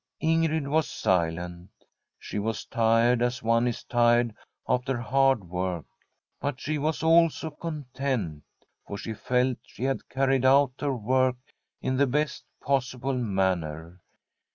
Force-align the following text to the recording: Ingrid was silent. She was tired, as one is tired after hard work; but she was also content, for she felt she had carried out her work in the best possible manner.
Ingrid 0.19 0.67
was 0.67 0.89
silent. 0.89 1.69
She 2.17 2.39
was 2.39 2.65
tired, 2.65 3.21
as 3.21 3.43
one 3.43 3.67
is 3.67 3.83
tired 3.83 4.33
after 4.67 4.97
hard 4.97 5.43
work; 5.47 5.85
but 6.39 6.59
she 6.59 6.79
was 6.79 7.03
also 7.03 7.51
content, 7.51 8.41
for 8.87 8.97
she 8.97 9.13
felt 9.13 9.59
she 9.63 9.83
had 9.83 10.09
carried 10.09 10.43
out 10.43 10.71
her 10.79 10.97
work 10.97 11.35
in 11.83 11.97
the 11.97 12.07
best 12.07 12.45
possible 12.61 13.13
manner. 13.13 14.01